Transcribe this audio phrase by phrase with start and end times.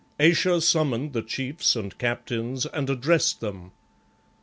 [0.19, 3.69] Ayesha summoned the chiefs and captains, and addressed them.